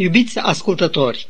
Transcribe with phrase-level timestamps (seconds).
[0.00, 1.26] Iubiți ascultători,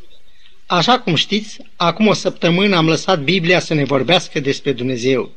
[0.66, 5.30] așa cum știți, acum o săptămână am lăsat Biblia să ne vorbească despre Dumnezeu.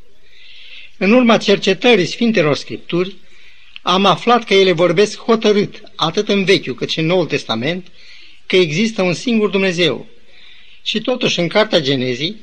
[0.97, 3.15] În urma cercetării Sfintelor Scripturi,
[3.81, 7.87] am aflat că ele vorbesc hotărât, atât în Vechiul cât și în Noul Testament,
[8.45, 10.05] că există un singur Dumnezeu.
[10.83, 12.35] Și totuși în Cartea Genezii,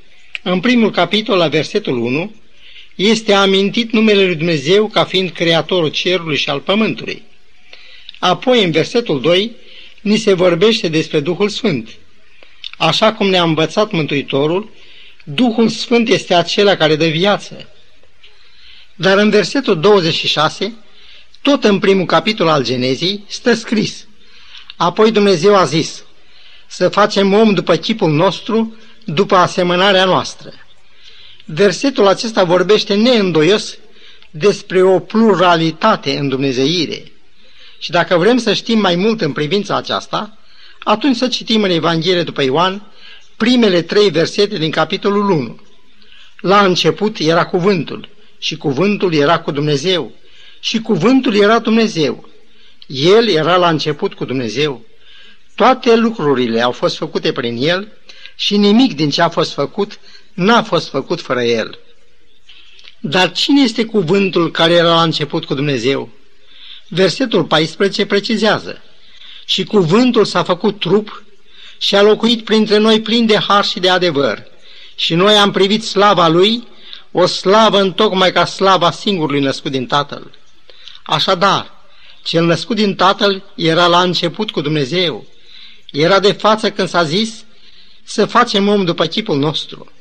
[0.43, 2.35] în primul capitol la versetul 1,
[2.95, 7.23] este amintit numele lui Dumnezeu ca fiind creatorul cerului și al pământului.
[8.19, 9.53] Apoi, în versetul 2,
[10.01, 11.89] ni se vorbește despre Duhul Sfânt.
[12.79, 14.71] Așa cum ne-a învățat Mântuitorul,
[15.25, 17.69] Duhul Sfânt este acela care dă viață.
[18.95, 20.75] Dar în versetul 26,
[21.43, 24.07] tot în primul capitol al Genezii, stă scris.
[24.77, 26.05] Apoi Dumnezeu a zis,
[26.67, 30.53] să facem om după chipul nostru, după asemănarea noastră.
[31.45, 33.79] Versetul acesta vorbește neîndoios
[34.31, 37.13] despre o pluralitate în Dumnezeire.
[37.81, 40.39] Și dacă vrem să știm mai mult în privința aceasta,
[40.79, 42.83] atunci să citim în Evanghelie după Ioan
[43.37, 45.61] primele trei versete din capitolul 1.
[46.41, 50.13] La început era cuvântul și cuvântul era cu Dumnezeu
[50.61, 52.29] și cuvântul era Dumnezeu.
[52.87, 54.85] El era la început cu Dumnezeu.
[55.55, 57.93] Toate lucrurile au fost făcute prin El
[58.37, 59.99] și nimic din ce a fost făcut
[60.35, 61.79] n-a fost făcut fără El.
[63.01, 66.20] Dar cine este cuvântul care era la început cu Dumnezeu?
[66.93, 68.83] Versetul 14 precizează.
[69.45, 71.23] Și cuvântul s-a făcut trup
[71.79, 74.43] și a locuit printre noi plin de har și de adevăr.
[74.95, 76.69] Și noi am privit slava lui,
[77.13, 80.31] o slavă întocmai ca slava singurului născut din Tatăl.
[81.03, 81.71] Așadar,
[82.23, 85.27] cel născut din Tatăl era la început cu Dumnezeu.
[85.91, 87.45] Era de față când s-a zis
[88.03, 89.93] să facem om după chipul nostru.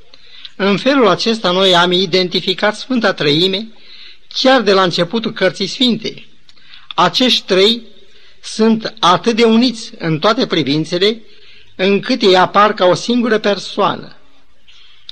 [0.55, 3.67] În felul acesta noi am identificat Sfânta Trăime
[4.33, 6.28] chiar de la începutul Cărții Sfinte.
[6.95, 7.81] Acești trei
[8.41, 11.21] sunt atât de uniți în toate privințele,
[11.75, 14.15] încât ei apar ca o singură persoană.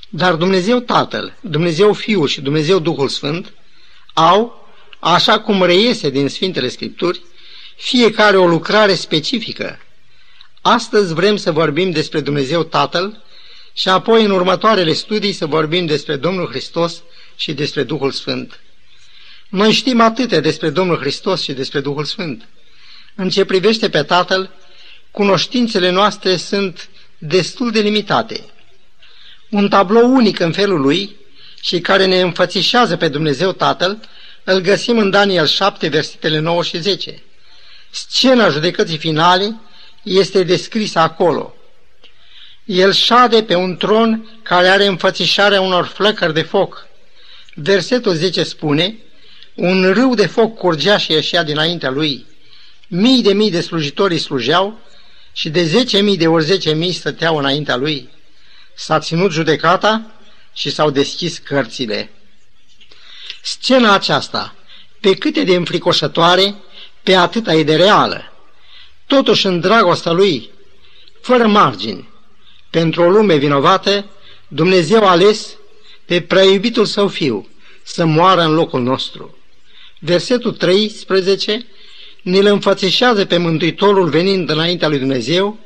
[0.10, 3.54] Dar Dumnezeu Tatăl, Dumnezeu Fiul și Dumnezeu Duhul Sfânt
[4.14, 4.68] au,
[5.00, 7.22] așa cum reiese din Sfintele Scripturi,
[7.76, 9.80] fiecare o lucrare specifică.
[10.62, 13.24] Astăzi vrem să vorbim despre Dumnezeu Tatăl
[13.74, 17.04] și apoi în următoarele studii să vorbim despre Domnul Hristos
[17.36, 18.60] și despre Duhul Sfânt.
[19.50, 22.48] Noi știm atâtea despre Domnul Hristos și despre Duhul Sfânt.
[23.16, 24.52] În ce privește pe Tatăl,
[25.12, 28.44] cunoștințele noastre sunt destul de limitate.
[29.50, 31.16] Un tablou unic în felul lui
[31.62, 34.00] și care ne înfățișează pe Dumnezeu Tatăl,
[34.44, 37.22] îl găsim în Daniel 7, versetele 9 și 10.
[37.90, 39.60] Scena judecății finale
[40.04, 41.56] este descrisă acolo.
[42.66, 46.88] El șade pe un tron care are înfățișarea unor flăcări de foc.
[47.54, 48.98] Versetul 10 spune,
[49.58, 52.26] un râu de foc curgea și ieșea dinaintea lui.
[52.88, 54.80] Mii de mii de slujitori îi slujeau
[55.34, 58.10] și de zece mii de ori zece mii stăteau înaintea lui.
[58.76, 60.12] S-a ținut judecata
[60.54, 62.10] și s-au deschis cărțile.
[63.42, 64.56] Scena aceasta,
[65.00, 66.56] pe câte de înfricoșătoare,
[67.04, 68.34] pe atâta e de reală.
[69.08, 70.50] Totuși în dragostea lui,
[71.22, 72.10] fără margini,
[72.70, 74.06] pentru o lume vinovată,
[74.48, 75.58] Dumnezeu a ales
[76.06, 77.48] pe preiubitul său fiu
[77.84, 79.37] să moară în locul nostru
[80.00, 81.66] versetul 13
[82.22, 85.60] ne-l înfățișează pe Mântuitorul venind înaintea lui Dumnezeu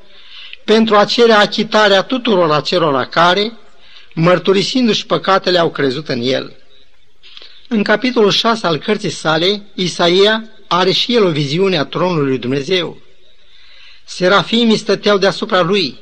[0.66, 3.52] pentru a cere achitarea tuturor acelora care,
[4.14, 6.56] mărturisindu-și păcatele, au crezut în el.
[7.68, 12.38] În capitolul 6 al cărții sale, Isaia are și el o viziune a tronului lui
[12.38, 12.98] Dumnezeu.
[14.06, 16.00] Serafimii stăteau deasupra lui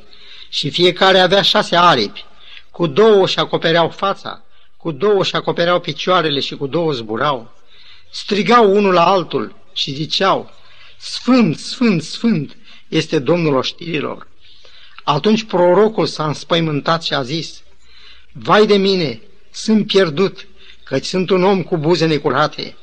[0.50, 2.26] și fiecare avea șase aripi,
[2.72, 4.44] cu două și acopereau fața,
[4.78, 7.59] cu două și acopereau picioarele și cu două zburau
[8.10, 10.52] strigau unul la altul și ziceau,
[10.98, 14.28] Sfânt, Sfânt, Sfânt este Domnul oștirilor.
[15.04, 17.62] Atunci prorocul s-a înspăimântat și a zis,
[18.32, 19.22] Vai de mine,
[19.52, 20.48] sunt pierdut,
[20.84, 22.76] căci sunt un om cu buze necurate.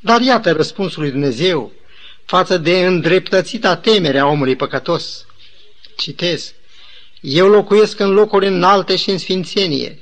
[0.00, 1.72] Dar iată răspunsul lui Dumnezeu
[2.24, 5.26] față de îndreptățita temere a omului păcătos.
[5.96, 6.52] Citez,
[7.20, 9.98] eu locuiesc în locuri înalte și în sfințenie,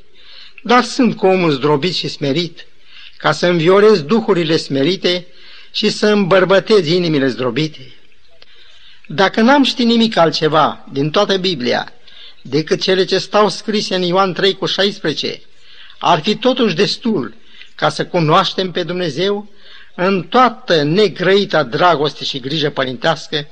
[0.63, 2.67] dar sunt cu omul zdrobit și smerit,
[3.25, 5.27] ca să înviorez duhurile smerite
[5.73, 7.93] și să îmbărbătez inimile zdrobite.
[9.07, 11.93] Dacă n-am ști nimic altceva din toată Biblia
[12.43, 15.41] decât cele ce stau scrise în Ioan 3 cu 16,
[15.99, 17.35] ar fi totuși destul
[17.75, 19.51] ca să cunoaștem pe Dumnezeu
[19.95, 23.49] în toată negrăita dragoste și grijă părintească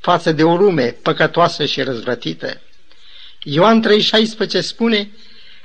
[0.00, 2.60] față de o lume păcătoasă și răzvrătită.
[3.42, 5.10] Ioan 3,16 spune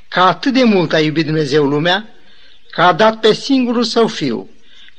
[0.07, 2.15] că atât de mult a iubit Dumnezeu lumea,
[2.71, 4.49] că a dat pe singurul său fiu,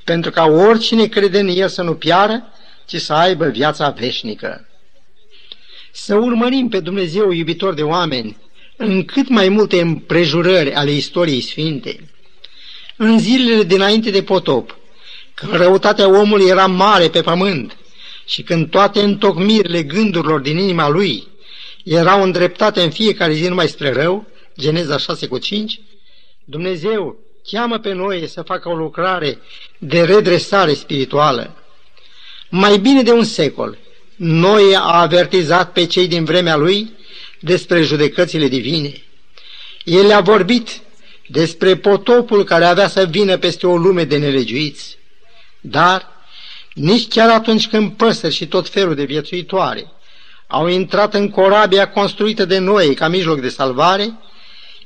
[0.04, 2.52] pentru ca oricine crede în el să nu piară,
[2.86, 4.66] ci să aibă viața veșnică.
[5.92, 8.36] să urmărim pe Dumnezeu iubitor de oameni
[8.76, 12.10] în cât mai multe împrejurări ale istoriei sfinte.
[12.96, 14.76] În zilele dinainte de potop,
[15.34, 17.76] când răutatea omului era mare pe pământ
[18.26, 21.26] și când toate întocmirile gândurilor din inima lui
[21.84, 24.26] erau îndreptate în fiecare zi numai spre rău,
[24.58, 25.80] Geneza 6 cu 5,
[26.44, 27.16] Dumnezeu
[27.50, 29.38] cheamă pe noi să facă o lucrare
[29.78, 31.56] de redresare spirituală.
[32.48, 33.78] Mai bine de un secol,
[34.16, 36.92] noi a avertizat pe cei din vremea lui
[37.40, 38.92] despre judecățile divine.
[39.84, 40.80] El a vorbit
[41.26, 44.98] despre potopul care avea să vină peste o lume de nelegiuiți.
[45.60, 46.08] Dar
[46.74, 49.92] nici chiar atunci când păsări și tot felul de viețuitoare
[50.46, 54.18] au intrat în corabia construită de noi ca mijloc de salvare,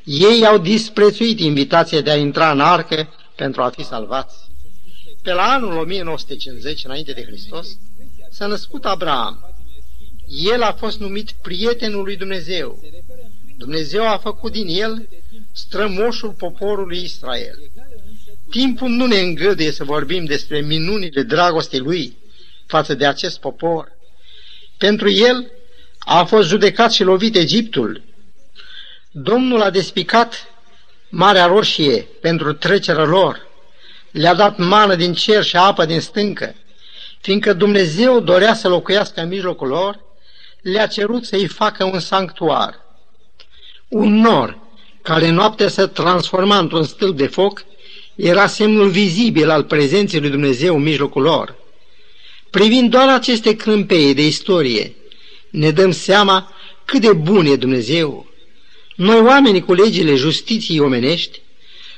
[0.06, 4.36] ei au disprețuit invitația de a intra în arcă pentru a fi salvați.
[5.22, 7.68] Pe la anul 1950, înainte de Hristos,
[8.30, 9.54] s-a născut Abraham.
[10.28, 12.78] El a fost numit prietenul lui Dumnezeu.
[13.56, 15.08] Dumnezeu a făcut din el
[15.52, 17.58] strămoșul poporului Israel.
[18.50, 22.16] Timpul nu ne îngăduie să vorbim despre minunile dragostei lui
[22.66, 23.92] față de acest popor.
[24.78, 25.50] Pentru el
[25.98, 28.05] a fost judecat și lovit Egiptul.
[29.18, 30.54] Domnul a despicat
[31.08, 33.46] Marea Roșie pentru trecerea lor.
[34.10, 36.54] Le-a dat mană din cer și apă din stâncă.
[37.20, 40.00] Fiindcă Dumnezeu dorea să locuiască în mijlocul lor,
[40.62, 42.74] le-a cerut să-i facă un sanctuar.
[43.88, 44.58] Un nor
[45.02, 47.64] care noaptea se transforma într-un stâlp de foc
[48.14, 51.56] era semnul vizibil al prezenței lui Dumnezeu în mijlocul lor.
[52.50, 54.94] Privind doar aceste crâmpeie de istorie,
[55.50, 56.52] ne dăm seama
[56.84, 58.25] cât de bun e Dumnezeu.
[58.96, 61.40] Noi, oamenii cu legile justiției omenești,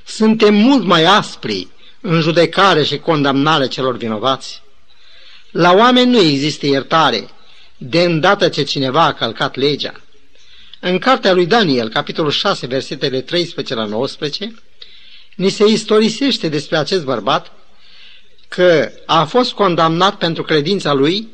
[0.04, 1.68] suntem mult mai aspri
[2.00, 4.62] în judecare și condamnare celor vinovați.
[5.50, 7.28] La oameni nu există iertare,
[7.76, 10.00] de îndată ce cineva a călcat legea.
[10.80, 14.54] În cartea lui Daniel, capitolul 6, versetele 13 la 19,
[15.36, 17.52] ni se istorisește despre acest bărbat
[18.48, 21.28] că a fost condamnat pentru credința lui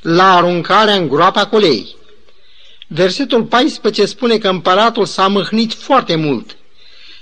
[0.00, 1.96] la aruncarea în groapa cu lei.
[2.86, 6.56] Versetul 14 spune că împăratul s-a mâhnit foarte mult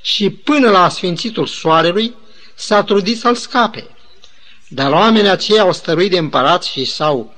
[0.02, 2.14] și până la sfințitul soarelui
[2.54, 3.86] s-a trudit să-l scape.
[4.68, 7.34] Dar oamenii aceia au stăruit de împărat și s-au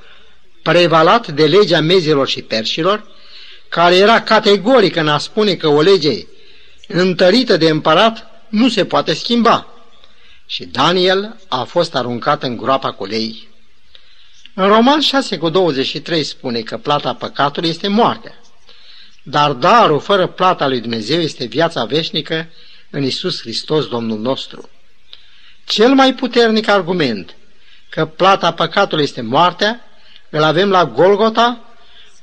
[0.62, 3.06] prevalat de legea mezilor și perșilor,
[3.68, 6.26] care era categorică în a spune că o lege
[6.88, 9.66] întărită de împărat nu se poate schimba.
[10.46, 13.48] Și Daniel a fost aruncat în groapa cu lei.
[14.54, 18.34] În Roman 6 cu 23 spune că plata păcatului este moartea,
[19.22, 22.48] dar darul fără plata lui Dumnezeu este viața veșnică
[22.90, 24.68] în Isus Hristos Domnul nostru.
[25.64, 27.36] Cel mai puternic argument
[27.88, 29.84] că plata păcatului este moartea
[30.30, 31.74] îl avem la Golgota,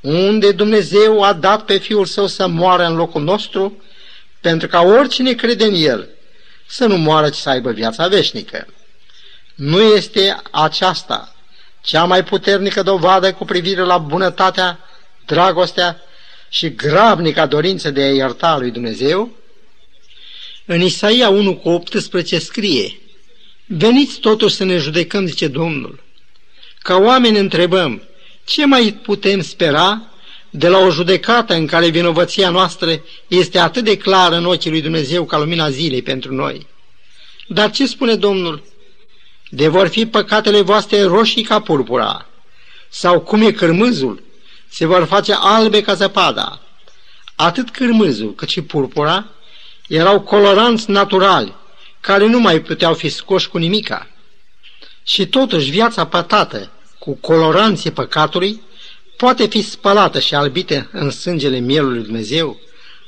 [0.02, 3.84] unde Dumnezeu a dat pe Fiul Său să moară în locul nostru,
[4.42, 6.10] pentru ca oricine crede în El
[6.68, 8.68] să nu moară, ci să aibă viața veșnică.
[9.56, 11.36] Nu este aceasta
[11.82, 14.80] cea mai puternică dovadă cu privire la bunătatea,
[15.26, 16.02] dragostea
[16.50, 19.30] și grabnica dorință de a ierta lui Dumnezeu?
[20.66, 23.02] În Isaia 1 cu 18 scrie,
[23.78, 26.04] Veniți totuși să ne judecăm, zice Domnul.
[26.80, 28.02] Ca oameni întrebăm,
[28.46, 30.12] ce mai putem spera
[30.50, 34.82] de la o judecată în care vinovăția noastră este atât de clară în ochii lui
[34.82, 36.68] Dumnezeu ca lumina zilei pentru noi?
[37.48, 38.64] Dar ce spune Domnul?
[39.54, 42.26] De vor fi păcatele voastre roșii ca purpura,
[42.90, 44.24] sau cum e cârmâzul,
[44.70, 46.62] se vor face albe ca zăpada.
[47.36, 49.26] Atât cârmâzul cât și purpura
[49.88, 51.56] erau coloranți naturali,
[52.00, 54.08] care nu mai puteau fi scoși cu nimica.
[55.04, 58.62] Și totuși viața pătată cu coloranții păcatului
[59.18, 62.60] poate fi spălată și albită în sângele mielului Dumnezeu,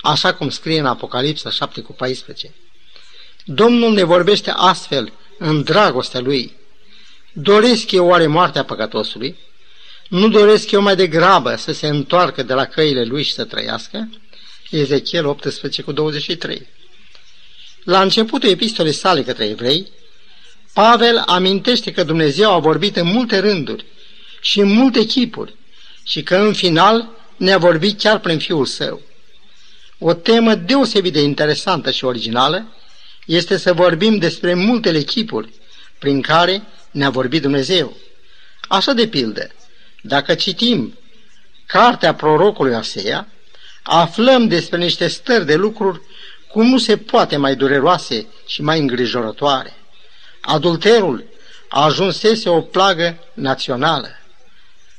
[0.01, 2.53] așa cum scrie în Apocalipsa 7 cu 14.
[3.45, 6.53] Domnul ne vorbește astfel în dragostea Lui.
[7.33, 9.37] Doresc eu oare moartea păcătosului?
[10.09, 14.09] Nu doresc eu mai degrabă să se întoarcă de la căile Lui și să trăiască?
[14.69, 16.67] Ezechiel 18 cu 23.
[17.83, 19.91] La începutul epistolei sale către evrei,
[20.73, 23.85] Pavel amintește că Dumnezeu a vorbit în multe rânduri
[24.41, 25.55] și în multe chipuri
[26.03, 29.01] și că în final ne-a vorbit chiar prin Fiul Său.
[29.99, 32.75] O temă deosebit de interesantă și originală
[33.25, 35.49] este să vorbim despre multele chipuri
[35.99, 37.97] prin care ne-a vorbit Dumnezeu.
[38.67, 39.51] Așa de pildă,
[40.01, 40.97] dacă citim
[41.65, 43.27] cartea prorocului Asea,
[43.83, 46.01] aflăm despre niște stări de lucruri
[46.47, 49.73] cum nu se poate mai dureroase și mai îngrijorătoare.
[50.41, 51.25] Adulterul
[51.69, 54.07] a ajunsese o plagă națională.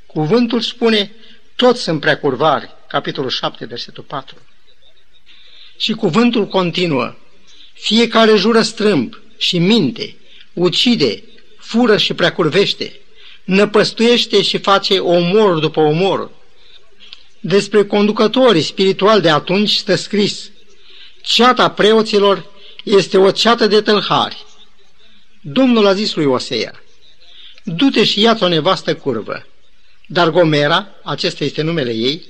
[0.07, 1.13] Cuvântul spune,
[1.57, 4.37] toți sunt preacurvari, capitolul 7, versetul 4.
[5.77, 7.15] Și cuvântul continuă,
[7.75, 10.17] fiecare jură strâmb și minte,
[10.53, 11.23] ucide,
[11.59, 13.01] fură și preacurvește,
[13.45, 16.31] năpăstuiește și face omor după omor.
[17.41, 20.51] Despre conducătorii spirituali de atunci stă scris,
[21.23, 22.47] ceata preoților
[22.85, 24.45] este o ceată de tâlhari.
[25.41, 26.83] Domnul a zis lui Osea,
[27.65, 29.47] du-te și ia-ți o nevastă curvă.
[30.07, 32.23] Dar Gomera, acesta este numele ei,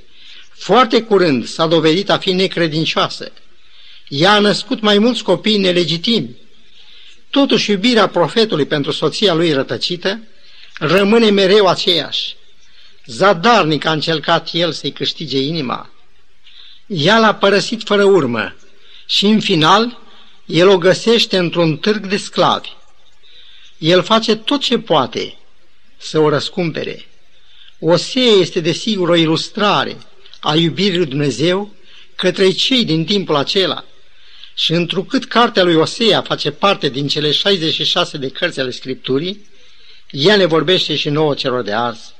[0.54, 3.32] foarte curând s-a dovedit a fi necredincioasă.
[4.08, 6.36] Ea a născut mai mulți copii nelegitimi.
[7.30, 10.20] Totuși, iubirea profetului pentru soția lui rătăcită
[10.78, 12.36] rămâne mereu aceeași.
[13.06, 15.90] Zadarnic a încercat el să-i câștige inima.
[16.86, 18.56] Ea l-a părăsit fără urmă
[19.06, 19.98] și, în final,
[20.46, 22.68] el o găsește într-un târg de sclavi.
[23.78, 25.36] El face tot ce poate
[25.96, 27.06] să o răscumpere.
[27.78, 29.96] Osea este desigur o ilustrare
[30.40, 31.74] a iubirii lui Dumnezeu
[32.14, 33.84] către cei din timpul acela.
[34.54, 39.46] Și întrucât cartea lui Osea face parte din cele 66 de cărți ale Scripturii,
[40.10, 42.12] ea ne vorbește și nouă celor de azi.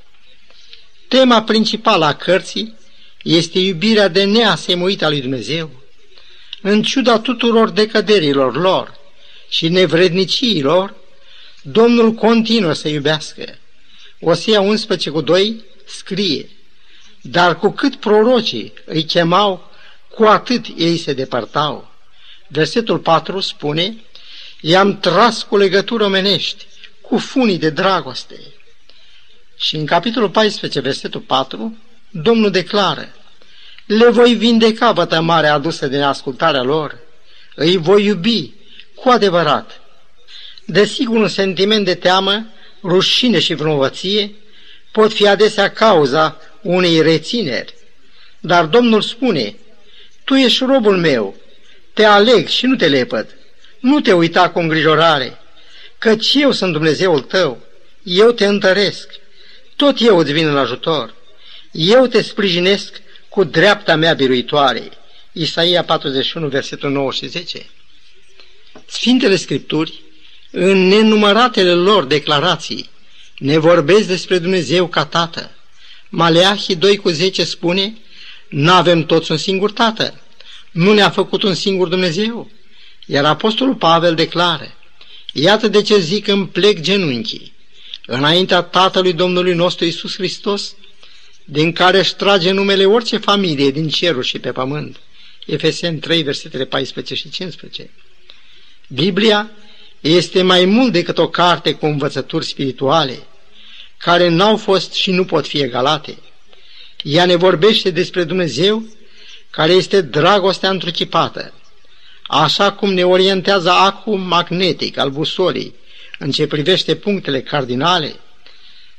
[1.09, 2.75] Tema principală a cărții
[3.23, 5.71] este iubirea de neasemuită a lui Dumnezeu.
[6.63, 8.99] În ciuda tuturor decăderilor lor
[9.49, 10.95] și nevredniciilor,
[11.63, 13.59] Domnul continuă să iubească.
[14.21, 16.49] Osea 11 cu 2 scrie,
[17.21, 19.71] Dar cu cât prorocii îi chemau,
[20.11, 21.94] cu atât ei se depărtau.
[22.49, 23.97] Versetul 4 spune,
[24.61, 26.67] I-am tras cu legătură omenești,
[27.01, 28.41] cu funii de dragoste.
[29.57, 31.79] Și în capitolul 14, versetul 4,
[32.11, 33.09] Domnul declară,
[33.87, 36.99] Le voi vindeca vătămarea adusă din ascultarea lor,
[37.55, 38.53] îi voi iubi
[38.95, 39.81] cu adevărat.
[40.67, 42.47] Desigur, un sentiment de teamă,
[42.83, 44.35] rușine și vinovăție
[44.93, 47.75] pot fi adesea cauza unei rețineri.
[48.41, 49.57] Dar Domnul spune,
[50.25, 51.37] Tu ești robul meu,
[51.95, 53.37] te aleg și nu te lepăd.
[53.81, 55.39] Nu te uita cu îngrijorare,
[55.99, 57.63] căci eu sunt Dumnezeul tău,
[58.03, 59.09] eu te întăresc,
[59.77, 61.15] tot eu îți vin în ajutor,
[61.71, 64.89] eu te sprijinesc cu dreapta mea biruitoare.
[65.33, 67.67] Isaia 41, versetul 9 și 10.
[68.87, 70.03] Sfintele Scripturi,
[70.51, 72.91] în nenumăratele lor declarații,
[73.39, 75.51] ne vorbesc despre Dumnezeu ca Tată.
[76.09, 77.97] Maleahii 2 cu 10 spune,
[78.49, 80.21] n-avem toți un singur Tată,
[80.75, 82.51] nu ne-a făcut un singur Dumnezeu.
[83.07, 84.75] Iar Apostolul Pavel declară,
[85.33, 87.53] Iată de ce zic îmi plec genunchii,
[88.07, 90.75] înaintea Tatălui Domnului nostru Isus Hristos,
[91.45, 94.97] din care își trage numele orice familie din ceruri și pe pământ.
[95.47, 97.91] Efeseni 3, versetele 14 și 15.
[98.89, 99.51] Biblia
[100.01, 103.27] este mai mult decât o carte cu învățături spirituale,
[103.97, 106.19] care n-au fost și nu pot fi egalate.
[107.03, 108.83] Ea ne vorbește despre Dumnezeu,
[109.55, 111.53] care este dragostea întruchipată,
[112.27, 115.75] așa cum ne orientează acum magnetic al busolii
[116.19, 118.15] în ce privește punctele cardinale,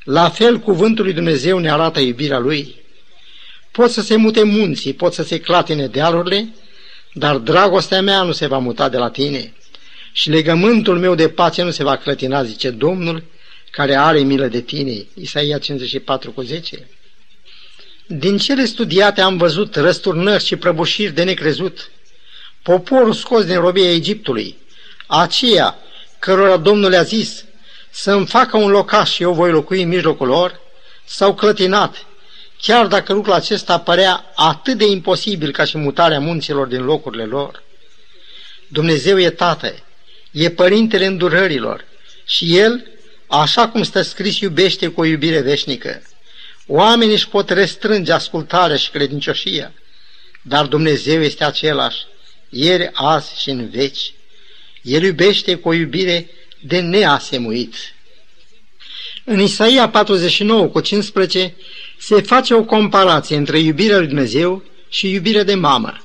[0.03, 2.75] la fel cuvântul lui Dumnezeu ne arată iubirea Lui.
[3.71, 6.53] Pot să se mute munții, pot să se clatine dealurile,
[7.13, 9.53] dar dragostea mea nu se va muta de la tine
[10.11, 13.23] și legământul meu de pace nu se va clătina, zice Domnul,
[13.71, 15.05] care are milă de tine.
[15.13, 16.87] Isaia 54 cu 10.
[18.07, 21.89] Din cele studiate am văzut răsturnări și prăbușiri de necrezut,
[22.61, 24.57] poporul scos din robia Egiptului,
[25.07, 25.77] aceea
[26.19, 27.45] cărora Domnul le-a zis
[27.91, 30.59] să-mi facă un locaș și eu voi locui în mijlocul lor,
[31.05, 32.05] s-au clătinat,
[32.61, 37.63] chiar dacă lucrul acesta părea atât de imposibil ca și mutarea munților din locurile lor.
[38.67, 39.75] Dumnezeu e Tată,
[40.31, 41.85] e Părintele îndurărilor
[42.25, 42.87] și El,
[43.27, 46.01] așa cum stă scris, iubește cu o iubire veșnică.
[46.67, 49.73] Oamenii își pot restrânge ascultarea și credincioșia,
[50.41, 52.05] dar Dumnezeu este același
[52.49, 54.13] ieri, azi și în veci.
[54.81, 56.29] El iubește cu o iubire
[56.59, 57.75] de neasemuit.
[59.23, 61.55] În Isaia 49 cu 15
[61.97, 65.97] se face o comparație între iubirea lui Dumnezeu și iubirea de mamă.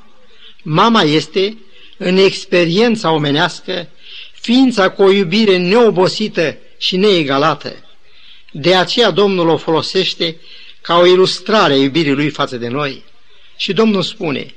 [0.62, 1.58] Mama este,
[1.96, 3.88] în experiența omenească,
[4.32, 7.89] ființa cu o iubire neobosită și neegalată.
[8.50, 10.36] De aceea Domnul o folosește
[10.80, 13.04] ca o ilustrare a iubirii lui față de noi.
[13.56, 14.54] Și Domnul spune,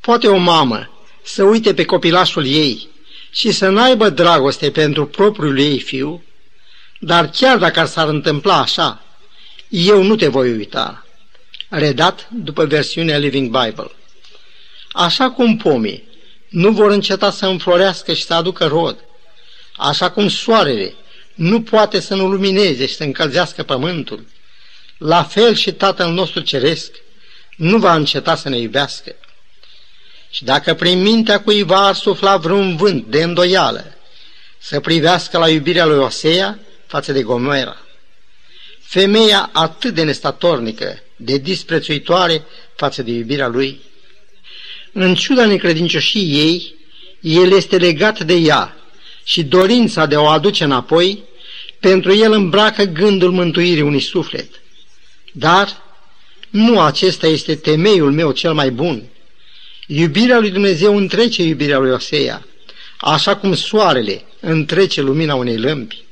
[0.00, 0.90] Poate o mamă
[1.22, 2.88] să uite pe copilașul ei
[3.30, 6.22] și să n-aibă dragoste pentru propriul ei fiu,
[7.00, 9.02] dar chiar dacă s-ar întâmpla așa,
[9.68, 11.06] eu nu te voi uita.
[11.68, 13.90] Redat după versiunea Living Bible.
[14.92, 16.08] Așa cum pomii
[16.48, 19.04] nu vor înceta să înflorească și să aducă rod,
[19.76, 20.94] așa cum soarele
[21.38, 24.26] nu poate să nu lumineze și să încălzească pământul,
[24.98, 26.92] la fel și Tatăl nostru Ceresc
[27.56, 29.14] nu va înceta să ne iubească.
[30.30, 33.96] Și dacă prin mintea cuiva ar sufla vreun vânt de îndoială,
[34.58, 37.76] să privească la iubirea lui Osea față de Gomera.
[38.80, 42.44] Femeia atât de nestatornică, de disprețuitoare
[42.76, 43.80] față de iubirea lui.
[44.92, 46.74] În ciuda necredincioșii ei,
[47.20, 48.76] el este legat de ea
[49.28, 51.24] și dorința de a o aduce înapoi,
[51.80, 54.48] pentru el îmbracă gândul mântuirii unui suflet.
[55.32, 55.82] Dar
[56.50, 59.02] nu acesta este temeiul meu cel mai bun.
[59.86, 62.46] Iubirea lui Dumnezeu întrece iubirea lui Osea,
[62.98, 66.04] așa cum soarele întrece lumina unei lămpi.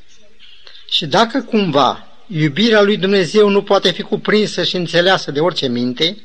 [0.91, 6.17] Și dacă cumva iubirea lui Dumnezeu nu poate fi cuprinsă și înțeleasă de orice minte,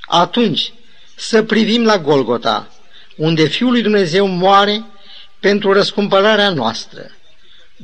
[0.00, 0.72] atunci
[1.14, 2.68] să privim la Golgota,
[3.16, 4.84] unde Fiul lui Dumnezeu moare
[5.40, 7.10] pentru răscumpărarea noastră.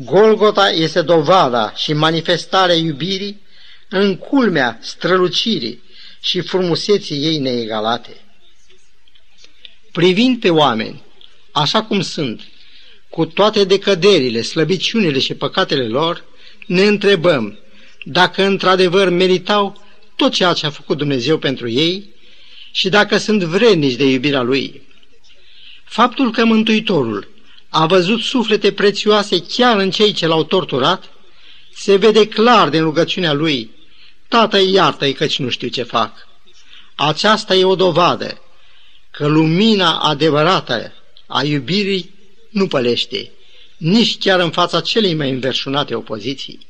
[0.04, 3.40] Golgota este dovada și manifestarea iubirii
[3.88, 5.83] în culmea strălucirii
[6.21, 8.16] și frumuseții ei neegalate.
[9.92, 11.02] Privind pe oameni,
[11.52, 12.40] așa cum sunt,
[13.09, 16.25] cu toate decăderile, slăbiciunile și păcatele lor,
[16.66, 17.59] ne întrebăm
[18.04, 19.85] dacă într-adevăr meritau
[20.16, 22.09] tot ceea ce a făcut Dumnezeu pentru ei
[22.73, 24.83] și dacă sunt vrednici de iubirea Lui.
[25.85, 27.30] Faptul că Mântuitorul
[27.71, 31.05] a văzut suflete prețioase chiar în cei ce l-au torturat,
[31.75, 33.71] se vede clar din rugăciunea Lui,
[34.29, 36.29] Tată, iartă-i căci nu știu ce fac.
[36.95, 38.41] Aceasta e o dovadă
[39.11, 40.93] că lumina adevărată
[41.27, 42.15] a iubirii
[42.50, 43.31] nu pălește,
[43.77, 46.67] nici chiar în fața celei mai înverșunate opoziții.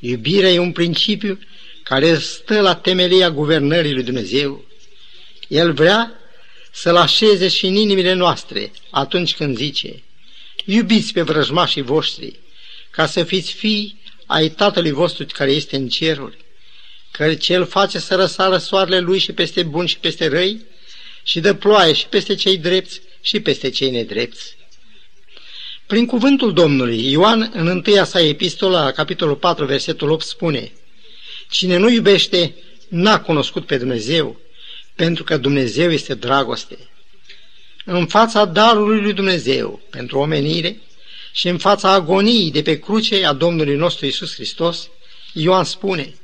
[0.00, 1.38] Iubirea e un principiu
[1.82, 4.64] care stă la temelia guvernării lui Dumnezeu.
[5.48, 6.12] El vrea
[6.72, 10.02] să-l așeze și în inimile noastre atunci când zice,
[10.70, 12.38] iubiți pe vrăjmașii voștri,
[12.90, 16.36] ca să fiți fii ai Tatălui vostru care este în ceruri,
[17.10, 20.64] că cel face să răsară soarele lui și peste bun și peste răi,
[21.22, 24.56] și dă ploaie și peste cei drepți și peste cei nedrepți.
[25.86, 30.72] Prin cuvântul Domnului, Ioan, în întâia sa epistola, capitolul 4, versetul 8, spune
[31.50, 32.54] Cine nu iubește,
[32.88, 34.40] n-a cunoscut pe Dumnezeu,
[34.94, 36.78] pentru că Dumnezeu este dragoste.
[37.90, 40.80] În fața darului lui Dumnezeu pentru omenire
[41.32, 44.88] și în fața agoniei de pe cruce a Domnului nostru Isus Hristos,
[45.32, 46.14] Ioan spune,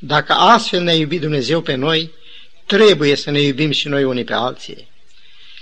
[0.00, 2.10] dacă astfel ne-a iubit Dumnezeu pe noi,
[2.66, 4.88] trebuie să ne iubim și noi unii pe alții.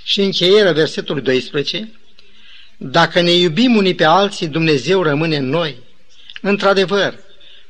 [0.04, 1.92] Și încheierea versetului 12,
[2.76, 5.76] dacă ne iubim unii pe alții, Dumnezeu rămâne în noi.
[6.40, 7.18] Într-adevăr,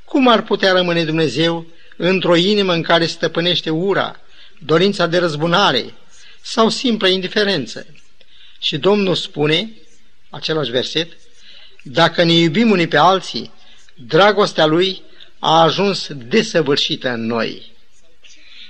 [0.04, 4.20] cum ar putea rămâne Dumnezeu într-o inimă în care stăpânește ura,
[4.58, 5.94] dorința de răzbunare
[6.48, 7.86] sau simplă indiferență?
[8.60, 9.70] Și Domnul spune,
[10.30, 11.08] același verset,
[11.82, 13.52] dacă ne iubim unii pe alții,
[13.94, 15.02] dragostea Lui
[15.38, 17.62] a ajuns desăvârșită în noi.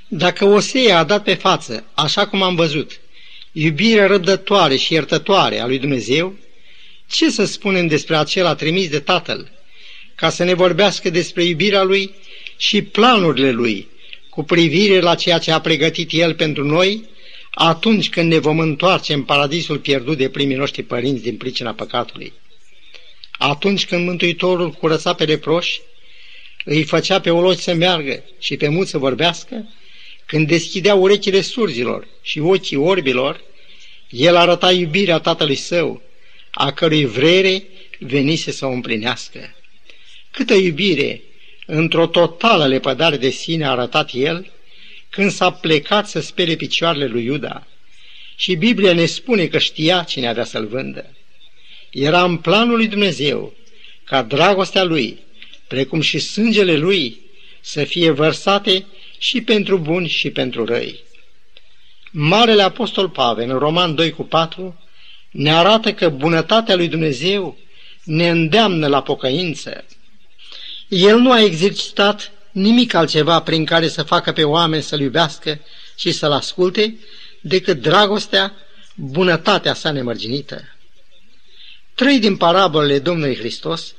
[0.09, 3.01] Dacă Osea a dat pe față, așa cum am văzut,
[3.53, 6.35] iubirea răbdătoare și iertătoare a lui Dumnezeu,
[7.11, 9.51] ce să spunem despre acela trimis de Tatăl,
[10.15, 12.15] ca să ne vorbească despre iubirea lui
[12.57, 13.89] și planurile lui,
[14.31, 17.15] cu privire la ceea ce a pregătit El pentru noi,
[17.59, 22.33] atunci când ne vom întoarce în paradisul pierdut de primii noștri părinți din pricina păcatului.
[23.39, 25.81] Atunci când Mântuitorul curăța pe leproși,
[26.65, 29.69] îi făcea pe oloși să meargă și pe muți să vorbească,
[30.27, 33.41] când deschidea urechile surzilor și ochii orbilor,
[34.11, 36.03] el arăta iubirea tatălui său,
[36.51, 37.65] a cărui vrere
[37.99, 39.55] venise să o împlinească.
[40.31, 41.23] Câtă iubire,
[41.67, 44.51] într-o totală lepădare de sine a arătat el,
[45.17, 47.67] când s-a plecat să spere picioarele lui Iuda.
[48.35, 51.17] Și Biblia ne spune că știa cine avea să-l vândă.
[51.91, 53.55] Era în planul lui Dumnezeu
[54.05, 55.19] ca dragostea lui,
[55.69, 57.21] precum și sângele lui,
[57.61, 58.87] să fie vărsate
[59.19, 60.99] și pentru buni și pentru răi.
[62.11, 64.81] Marele Apostol Pavel, în Roman 2 cu 4,
[65.31, 67.59] ne arată că bunătatea lui Dumnezeu
[68.05, 69.85] ne îndeamnă la pocăință.
[70.89, 75.61] El nu a exercitat nimic altceva prin care să facă pe oameni să-L iubească
[75.97, 76.99] și să-L asculte,
[77.41, 78.55] decât dragostea,
[78.95, 80.65] bunătatea sa nemărginită.
[81.95, 83.95] Trei din parabolele Domnului Hristos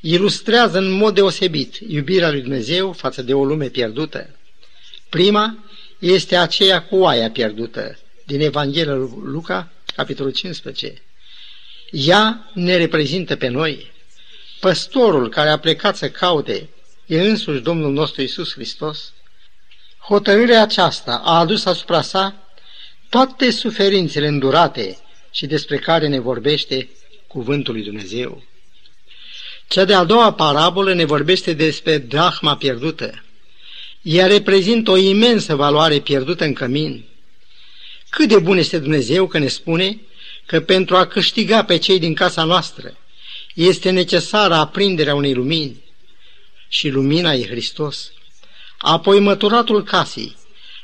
[0.00, 4.30] ilustrează în mod deosebit iubirea lui Dumnezeu față de o lume pierdută.
[5.08, 5.64] Prima
[5.98, 11.02] este aceea cu oaia pierdută din Evanghelia lui Luca, capitolul 15.
[11.90, 13.92] Ea ne reprezintă pe noi.
[14.60, 16.68] Păstorul care a plecat să caute
[17.06, 19.12] e însuși Domnul nostru Isus Hristos.
[19.98, 22.50] Hotărârea aceasta a adus asupra sa
[23.08, 24.98] toate suferințele îndurate
[25.30, 26.88] și despre care ne vorbește
[27.26, 28.42] cuvântul lui Dumnezeu.
[29.68, 33.24] Cea de-a doua parabolă ne vorbește despre drahma pierdută.
[34.02, 37.04] Ea reprezintă o imensă valoare pierdută în cămin.
[38.08, 40.00] Cât de bun este Dumnezeu că ne spune
[40.46, 42.96] că pentru a câștiga pe cei din casa noastră
[43.54, 45.84] este necesară aprinderea unei lumini
[46.76, 48.12] și lumina e Hristos.
[48.78, 50.36] Apoi măturatul casei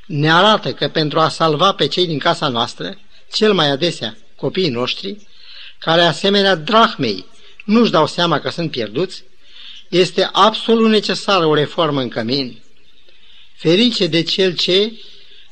[0.06, 2.98] ne arată că pentru a salva pe cei din casa noastră,
[3.32, 5.16] cel mai adesea copiii noștri,
[5.78, 7.24] care asemenea drahmei
[7.64, 9.22] nu-și dau seama că sunt pierduți,
[9.88, 12.62] este absolut necesară o reformă în cămin.
[13.54, 14.92] Ferice de cel ce,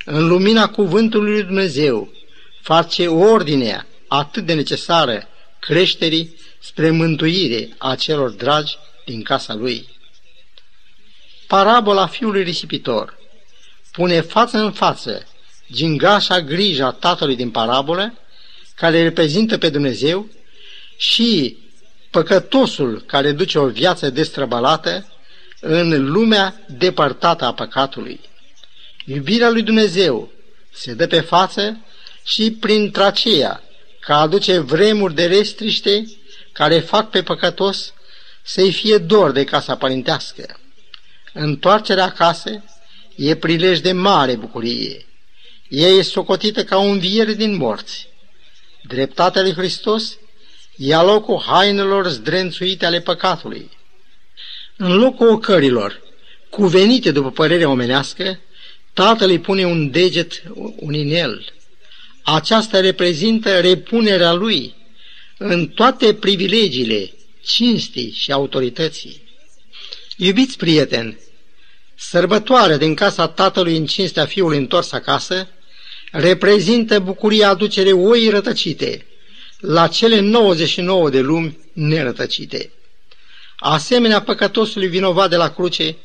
[0.05, 2.13] în lumina cuvântului lui Dumnezeu,
[2.61, 9.90] face ordinea atât de necesară creșterii spre mântuire a celor dragi din casa lui.
[11.51, 13.19] Parabola fiului risipitor
[13.93, 15.27] pune față în față
[15.73, 18.19] gingașa grija tatălui din parabolă,
[18.75, 20.29] care reprezintă pe Dumnezeu,
[20.97, 21.57] și
[22.11, 25.13] păcătosul care duce o viață destrăbalată
[25.61, 28.21] în lumea depărtată a păcatului.
[29.05, 30.31] Iubirea lui Dumnezeu
[30.73, 31.85] se dă pe față
[32.25, 33.63] și prin traceea,
[34.01, 36.05] că aduce vremuri de restriște
[36.53, 37.93] care fac pe păcătos
[38.43, 40.60] să-i fie dor de casa părintească.
[41.33, 42.65] Întoarcerea acasă
[43.17, 45.07] e prilej de mare bucurie.
[45.69, 48.09] Ea e socotită ca un vier din morți.
[48.83, 50.19] Dreptatea lui Hristos
[50.77, 53.71] ia locul hainelor zdrențuite ale păcatului.
[54.77, 56.03] În locul ocărilor,
[56.51, 58.41] cuvenite după părerea omenească,
[58.93, 60.43] tatăl îi pune un deget,
[60.77, 61.53] un inel.
[62.23, 64.75] Aceasta reprezintă repunerea lui
[65.39, 67.13] în toate privilegiile,
[67.43, 69.20] cinstii și autorității.
[70.23, 71.19] Iubiți prieteni,
[71.97, 75.49] sărbătoarea din casa tatălui în cinstea fiului întors acasă
[76.13, 79.07] reprezintă bucuria aducere oi rătăcite
[79.59, 82.73] la cele 99 de lumi nerătăcite.
[83.57, 85.97] Asemenea păcătosului vinovat de la cruce,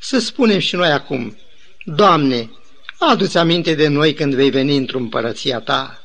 [0.00, 1.38] să spunem și noi acum,
[1.84, 2.50] Doamne,
[2.98, 6.02] adu-ți aminte de noi când vei veni într-o împărăția Ta.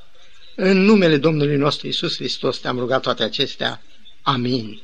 [0.55, 3.81] În numele Domnului nostru Isus Hristos te-am rugat toate acestea.
[4.21, 4.81] Amin.